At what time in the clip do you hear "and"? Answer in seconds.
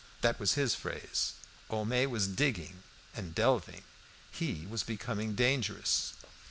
3.13-3.35